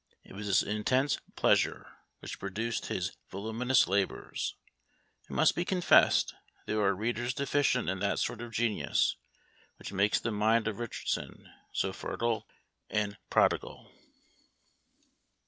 It 0.23 0.33
was 0.33 0.47
this 0.47 0.63
intense 0.63 1.19
pleasure 1.35 1.91
which 2.21 2.39
produced 2.39 2.87
his 2.87 3.17
voluminous 3.29 3.87
labours. 3.87 4.55
It 5.29 5.31
must 5.31 5.53
be 5.55 5.63
confessed 5.63 6.33
there 6.65 6.81
are 6.81 6.95
readers 6.95 7.35
deficient 7.35 7.87
in 7.87 7.99
that 7.99 8.17
sort 8.17 8.41
of 8.41 8.51
genius 8.51 9.15
which 9.77 9.93
makes 9.93 10.19
the 10.19 10.31
mind 10.31 10.67
of 10.67 10.79
Richardson 10.79 11.51
so 11.71 11.93
fertile 11.93 12.47
and 12.89 13.19
prodigal. 13.29 13.91